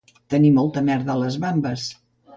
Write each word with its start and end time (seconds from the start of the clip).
Tenir 0.33 0.49
molta 0.55 0.83
merda 0.87 1.13
a 1.17 1.19
les 1.25 1.37
bambes 1.47 1.89